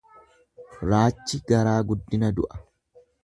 Raachi 0.91 1.41
garaa 1.51 1.77
guddina 1.91 2.31
du'a. 2.39 2.61